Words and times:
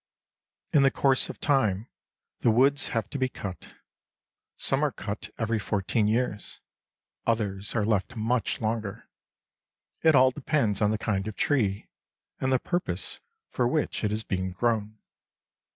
In 0.73 0.81
the 0.81 0.89
course 0.89 1.29
of 1.29 1.39
time, 1.39 1.87
the 2.39 2.49
woods 2.49 2.87
have 2.87 3.07
to 3.11 3.19
be 3.19 3.29
cut; 3.29 3.75
some 4.57 4.83
are 4.83 4.91
cut 4.91 5.29
every 5.37 5.59
fourteen 5.59 6.07
years; 6.07 6.59
others 7.27 7.75
are 7.75 7.85
left 7.85 8.15
much 8.15 8.59
longer; 8.59 9.07
it 10.01 10.15
all 10.15 10.31
depends 10.31 10.81
on 10.81 10.89
the 10.89 10.97
kind 10.97 11.27
of 11.27 11.35
tree 11.35 11.87
and 12.39 12.51
the 12.51 12.57
purpose 12.57 13.19
for 13.47 13.67
which 13.67 14.03
it 14.03 14.11
is 14.11 14.23
being 14.23 14.53
grown. 14.53 14.97